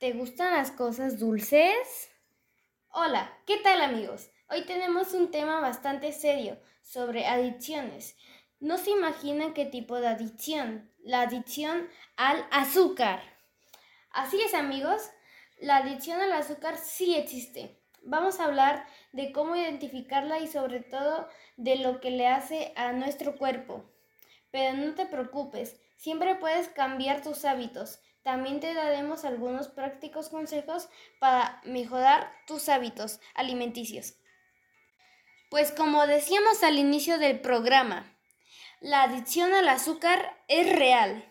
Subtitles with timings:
[0.00, 2.10] ¿Te gustan las cosas dulces?
[2.88, 4.30] Hola, ¿qué tal amigos?
[4.48, 8.16] Hoy tenemos un tema bastante serio sobre adicciones.
[8.60, 11.86] No se imaginan qué tipo de adicción, la adicción
[12.16, 13.20] al azúcar.
[14.10, 15.02] Así es amigos,
[15.58, 17.78] la adicción al azúcar sí existe.
[18.02, 21.28] Vamos a hablar de cómo identificarla y sobre todo
[21.58, 23.84] de lo que le hace a nuestro cuerpo.
[24.50, 28.00] Pero no te preocupes, siempre puedes cambiar tus hábitos.
[28.22, 30.88] También te daremos algunos prácticos consejos
[31.18, 34.14] para mejorar tus hábitos alimenticios.
[35.48, 38.14] Pues como decíamos al inicio del programa,
[38.80, 41.24] la adicción al azúcar es real.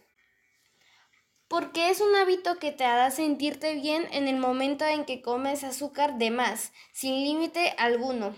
[1.47, 5.63] Porque es un hábito que te hará sentirte bien en el momento en que comes
[5.63, 8.35] azúcar de más, sin límite alguno.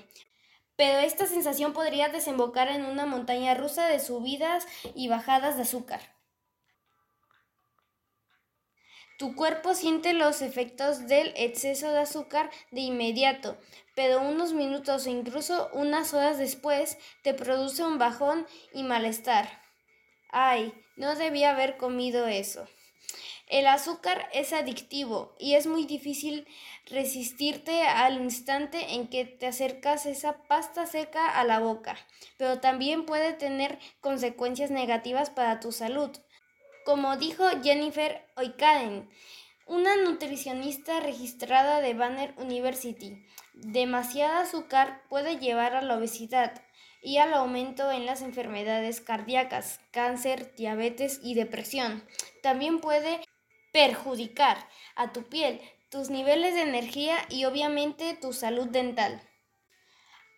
[0.76, 6.21] Pero esta sensación podría desembocar en una montaña rusa de subidas y bajadas de azúcar.
[9.22, 13.56] Tu cuerpo siente los efectos del exceso de azúcar de inmediato,
[13.94, 19.62] pero unos minutos o incluso unas horas después te produce un bajón y malestar.
[20.32, 22.68] Ay, no debía haber comido eso.
[23.46, 26.48] El azúcar es adictivo y es muy difícil
[26.88, 31.96] resistirte al instante en que te acercas esa pasta seca a la boca,
[32.38, 36.10] pero también puede tener consecuencias negativas para tu salud
[36.86, 39.10] como dijo Jennifer Oikaden,
[39.66, 43.26] una nutricionista registrada de Banner University.
[43.54, 46.62] Demasiada azúcar puede llevar a la obesidad
[47.02, 52.04] y al aumento en las enfermedades cardíacas, cáncer, diabetes y depresión.
[52.44, 53.22] También puede
[53.72, 54.58] perjudicar
[54.96, 59.22] a tu piel, tus niveles de energía y obviamente tu salud dental.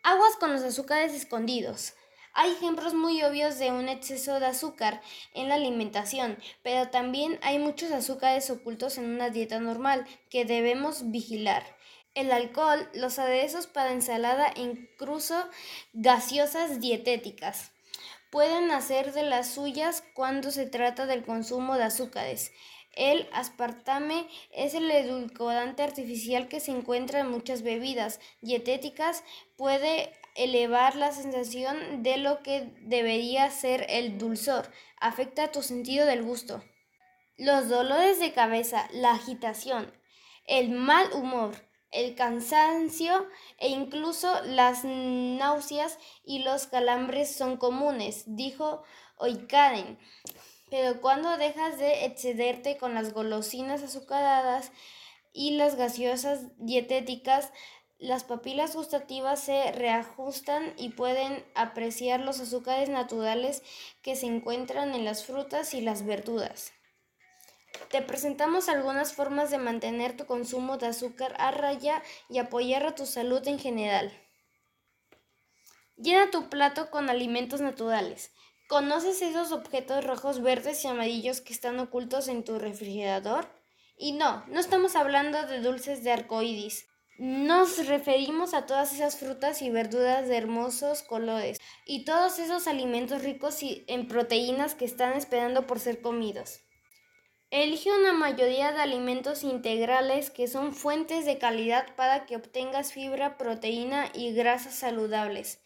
[0.03, 1.93] Aguas con los azúcares escondidos.
[2.35, 5.01] Hay ejemplos muy obvios de un exceso de azúcar
[5.35, 11.11] en la alimentación, pero también hay muchos azúcares ocultos en una dieta normal que debemos
[11.11, 11.63] vigilar.
[12.15, 15.35] El alcohol, los aderezos para ensalada e incluso
[15.93, 17.72] gaseosas dietéticas
[18.33, 22.51] pueden hacer de las suyas cuando se trata del consumo de azúcares.
[22.95, 29.23] El aspartame es el edulcorante artificial que se encuentra en muchas bebidas dietéticas.
[29.55, 34.67] Puede elevar la sensación de lo que debería ser el dulzor.
[34.99, 36.63] Afecta tu sentido del gusto.
[37.37, 39.93] Los dolores de cabeza, la agitación,
[40.47, 41.53] el mal humor,
[41.93, 43.27] el cansancio
[43.57, 48.83] e incluso las náuseas y los calambres son comunes, dijo
[49.17, 49.97] Oikaden.
[50.69, 54.71] Pero cuando dejas de excederte con las golosinas azucaradas
[55.31, 57.51] y las gaseosas dietéticas,
[57.99, 63.63] las papilas gustativas se reajustan y pueden apreciar los azúcares naturales
[64.01, 66.73] que se encuentran en las frutas y las verduras.
[67.89, 72.95] Te presentamos algunas formas de mantener tu consumo de azúcar a raya y apoyar a
[72.95, 74.11] tu salud en general.
[75.97, 78.31] Llena tu plato con alimentos naturales.
[78.67, 83.47] ¿Conoces esos objetos rojos, verdes y amarillos que están ocultos en tu refrigerador?
[83.97, 86.87] Y no, no estamos hablando de dulces de arcoíris.
[87.19, 93.21] Nos referimos a todas esas frutas y verduras de hermosos colores y todos esos alimentos
[93.21, 96.61] ricos en proteínas que están esperando por ser comidos.
[97.55, 103.37] Elige una mayoría de alimentos integrales que son fuentes de calidad para que obtengas fibra,
[103.37, 105.61] proteína y grasas saludables.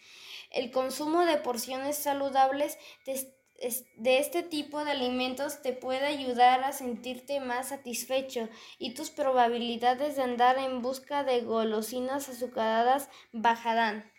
[0.51, 7.39] El consumo de porciones saludables de este tipo de alimentos te puede ayudar a sentirte
[7.39, 14.11] más satisfecho y tus probabilidades de andar en busca de golosinas azucaradas bajarán.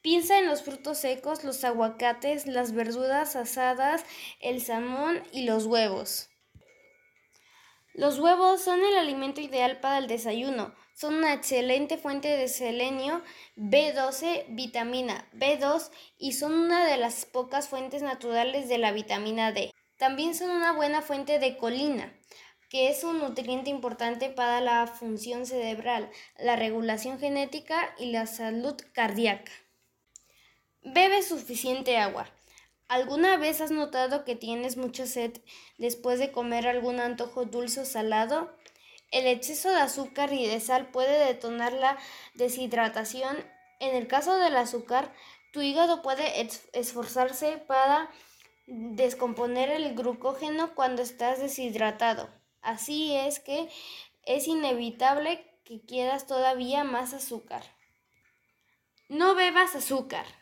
[0.00, 4.04] Piensa en los frutos secos, los aguacates, las verduras asadas,
[4.40, 6.28] el salmón y los huevos.
[7.94, 10.72] Los huevos son el alimento ideal para el desayuno.
[10.94, 13.22] Son una excelente fuente de selenio,
[13.56, 19.72] B12, vitamina B2 y son una de las pocas fuentes naturales de la vitamina D.
[19.96, 22.16] También son una buena fuente de colina,
[22.70, 26.08] que es un nutriente importante para la función cerebral,
[26.38, 29.50] la regulación genética y la salud cardíaca.
[31.22, 32.28] Suficiente agua.
[32.86, 35.40] ¿Alguna vez has notado que tienes mucha sed
[35.76, 38.56] después de comer algún antojo dulce o salado?
[39.10, 41.98] El exceso de azúcar y de sal puede detonar la
[42.34, 43.36] deshidratación.
[43.80, 45.12] En el caso del azúcar,
[45.52, 48.10] tu hígado puede esforzarse para
[48.66, 52.30] descomponer el glucógeno cuando estás deshidratado.
[52.62, 53.68] Así es que
[54.24, 57.64] es inevitable que quieras todavía más azúcar.
[59.08, 60.37] No bebas azúcar.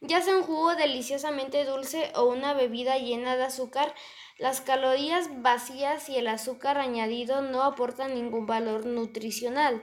[0.00, 3.94] Ya sea un jugo deliciosamente dulce o una bebida llena de azúcar,
[4.38, 9.82] Las calorías vacías y el azúcar añadido no aportan ningún valor nutricional.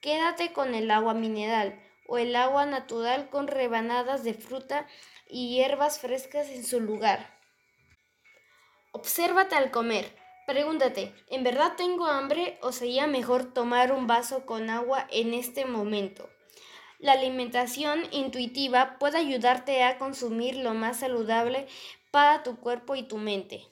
[0.00, 4.88] Quédate con el agua mineral o el agua natural con rebanadas de fruta
[5.28, 7.38] y hierbas frescas en su lugar.
[8.90, 10.12] Obsérvate al comer.
[10.48, 15.64] Pregúntate, ¿en verdad tengo hambre o sería mejor tomar un vaso con agua en este
[15.64, 16.31] momento?
[17.02, 21.66] La alimentación intuitiva puede ayudarte a consumir lo más saludable
[22.12, 23.66] para tu cuerpo y tu mente.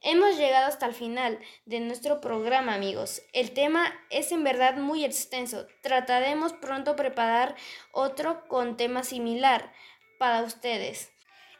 [0.00, 3.20] Hemos llegado hasta el final de nuestro programa, amigos.
[3.32, 5.66] El tema es en verdad muy extenso.
[5.82, 7.56] Trataremos pronto preparar
[7.92, 9.72] otro con tema similar
[10.20, 11.10] para ustedes.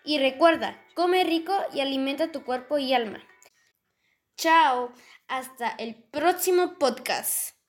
[0.05, 3.25] Y recuerda, come rico y alimenta tu cuerpo y alma.
[4.37, 4.93] Chao,
[5.27, 7.62] hasta el próximo podcast.